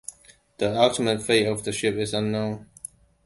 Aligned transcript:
The 0.57 0.75
ultimate 0.81 1.21
fate 1.21 1.45
of 1.45 1.63
the 1.63 1.71
ship 1.71 1.93
is 1.93 2.15
unknown. 2.15 2.65